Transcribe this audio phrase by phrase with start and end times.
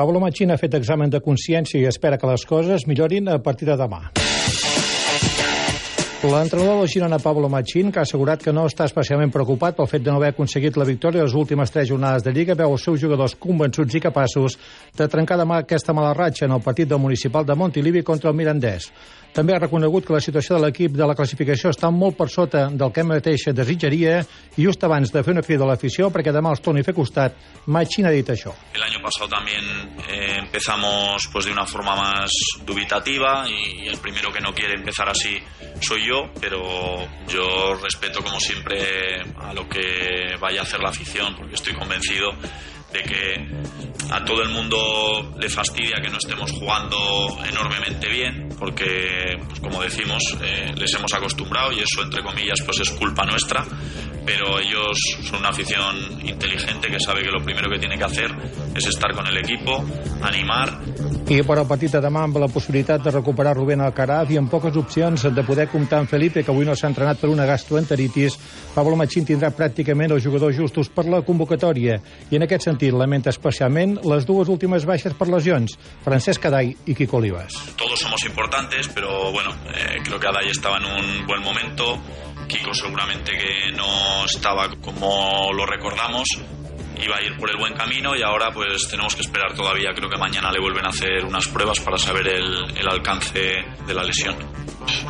[0.00, 3.68] Pablo Machín ha fet examen de consciència i espera que les coses millorin a partir
[3.68, 4.29] de demà.
[6.22, 10.02] L'entrenador del Girona, Pablo Machín, que ha assegurat que no està especialment preocupat pel fet
[10.04, 13.00] de no haver aconseguit la victòria les últimes tres jornades de Lliga, veu els seus
[13.00, 14.58] jugadors convençuts i capaços
[14.98, 18.36] de trencar demà aquesta mala ratxa en el partit del municipal de Montilivi contra el
[18.36, 18.90] Mirandès.
[19.32, 22.66] També ha reconegut que la situació de l'equip de la classificació està molt per sota
[22.68, 24.18] del que mateix desitjaria
[24.58, 26.96] i just abans de fer una crida a l'afició perquè demà els torni a fer
[26.96, 28.52] costat, Machín ha dit això.
[28.74, 29.64] El año pasado también
[30.10, 32.30] eh, empezamos pues de una forma más
[32.66, 35.38] dubitativa y, y el primero que no quiere empezar así
[35.80, 41.34] soy yo, pero yo respeto como siempre a lo que vaya a hacer la afición
[41.36, 42.30] porque estoy convencido
[42.92, 44.76] de que a todo el mundo
[45.38, 46.96] le fastidia que no estemos jugando
[47.48, 52.80] enormemente bien, porque, pues como decimos, eh, les hemos acostumbrado y eso, entre comillas, pues
[52.80, 53.64] es culpa nuestra,
[54.24, 58.30] pero ellos son una afición inteligente que sabe que lo primero que tiene que hacer
[58.74, 59.84] es estar con el equipo,
[60.22, 60.78] animar.
[61.30, 64.50] I per al partit de demà amb la possibilitat de recuperar Rubén Alcaraz i amb
[64.50, 68.34] poques opcions de poder comptar amb Felipe, que avui no s'ha entrenat per una gastroenteritis,
[68.74, 73.28] Pablo Machín tindrà pràcticament els jugadors justos per la convocatòria i en aquest sentit lamenta
[73.30, 77.52] especialment les dues últimes baixes per lesions, Francesc Adai i Kiko Olivas.
[77.76, 81.98] Todos somos importantes, pero bueno, eh, creo que Adai estaba en un buen momento,
[82.48, 86.26] Kiko seguramente que no estaba como lo recordamos,
[87.02, 89.90] iba a ir por el buen camino y ahora pues tenemos que esperar todavía.
[89.94, 93.94] Creo que mañana le vuelven a hacer unas pruebas para saber el, el alcance de
[93.94, 94.36] la lesión.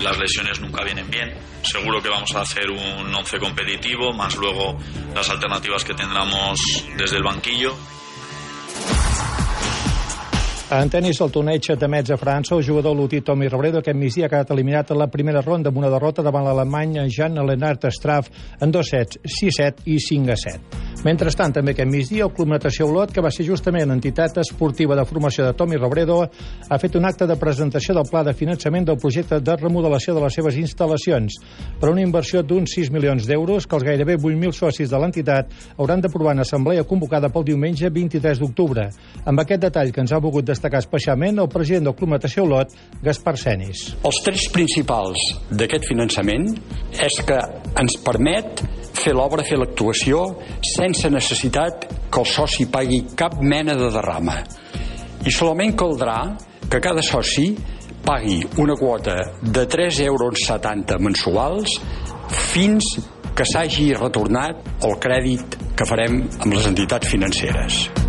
[0.00, 1.34] Las lesiones nunca vienen bien.
[1.62, 4.78] Seguro que vamos a hacer un once competitivo, más luego
[5.14, 6.58] las alternativas que tendremos
[6.96, 7.74] desde el banquillo.
[10.72, 14.24] En tennis, el torneig de Metz a França, el jugador lutí Tommy Robredo aquest migdia
[14.26, 18.30] ha quedat eliminat a la primera ronda amb una derrota davant l'alemany Jean-Lennart Straff
[18.64, 20.84] en dos sets, 6-7 i 5-7.
[21.04, 25.04] Mentrestant, també aquest migdia, el Club Natació Olot, que va ser justament l'entitat esportiva de
[25.04, 28.96] formació de Tommy Robredo, ha fet un acte de presentació del pla de finançament del
[28.96, 31.36] projecte de remodelació de les seves instal·lacions
[31.80, 36.00] per una inversió d'uns 6 milions d'euros que els gairebé 8.000 socis de l'entitat hauran
[36.00, 38.88] d'aprovar en assemblea convocada pel diumenge 23 d'octubre.
[39.28, 42.72] Amb aquest detall que ens ha volgut destacar especialment el president del Club Natació Olot,
[43.04, 43.82] Gaspar Senis.
[44.04, 45.20] Els tres principals
[45.50, 46.48] d'aquest finançament
[47.04, 47.38] és que
[47.80, 48.64] ens permet
[48.94, 50.24] fer l'obra, fer l'actuació,
[50.74, 54.40] sense necessitat que el soci pagui cap mena de derrama.
[55.24, 56.18] I solament caldrà
[56.70, 57.50] que cada soci
[58.04, 61.78] pagui una quota de 3,70 euros mensuals
[62.52, 62.94] fins
[63.34, 68.03] que s'hagi retornat el crèdit que farem amb les entitats financeres.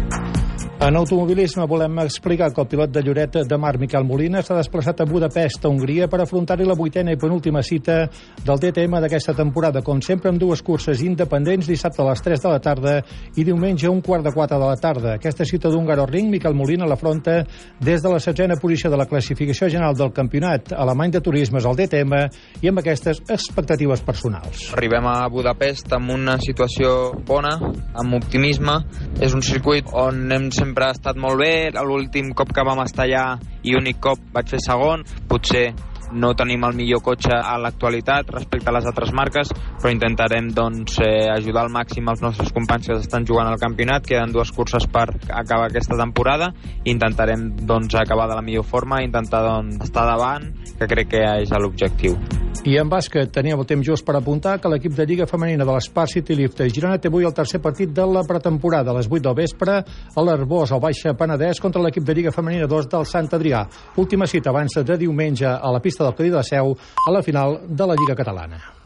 [0.77, 4.99] En automobilisme volem explicar que el pilot de Lloret de Mar, Miquel Molina, s'ha desplaçat
[4.99, 8.09] a Budapest, a Hongria, per afrontar-hi la vuitena i penúltima cita
[8.43, 12.51] del DTM d'aquesta temporada, com sempre amb dues curses independents, dissabte a les 3 de
[12.51, 12.95] la tarda
[13.39, 15.13] i diumenge a un quart de 4 de la tarda.
[15.15, 17.37] Aquesta cita d'Húngaro Ring, Miquel Molina l'afronta
[17.79, 21.79] des de la setzena posició de la classificació general del campionat alemany de turismes al
[21.79, 22.19] DTM
[22.61, 24.67] i amb aquestes expectatives personals.
[24.75, 27.55] Arribem a Budapest amb una situació bona,
[27.95, 28.81] amb optimisme.
[29.23, 31.71] És un circuit on hem sempre ha estat molt bé.
[31.85, 33.25] L'últim cop que vam estar allà
[33.63, 35.03] i únic cop vaig fer segon.
[35.29, 35.67] Potser
[36.15, 39.49] no tenim el millor cotxe a l'actualitat respecte a les altres marques,
[39.81, 44.05] però intentarem doncs, eh, ajudar al màxim els nostres companys que estan jugant al campionat.
[44.05, 49.03] Queden dues curses per acabar aquesta temporada i intentarem doncs, acabar de la millor forma,
[49.03, 52.34] intentar doncs, estar davant, que crec que és l'objectiu.
[52.63, 55.73] I en bàsquet teníem el temps just per apuntar que l'equip de Lliga Femenina de
[55.75, 59.23] l'Espar City Lift Girona té avui el tercer partit de la pretemporada a les 8
[59.27, 63.33] del vespre a l'Arbós, al Baixa Penedès, contra l'equip de Lliga Femenina 2 del Sant
[63.35, 63.65] Adrià.
[63.97, 67.21] Última cita abans de diumenge a la pista del Cadí de la Seu a la
[67.21, 68.84] final de la Lliga Catalana.